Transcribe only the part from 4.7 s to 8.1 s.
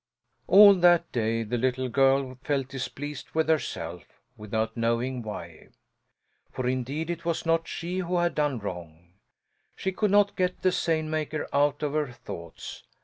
knowing why. For indeed it was not she